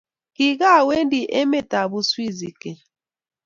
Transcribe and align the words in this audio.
Kigagowendi 0.35 1.19
emetab 1.39 1.91
uswizi 1.99 2.49
keny 2.61 2.81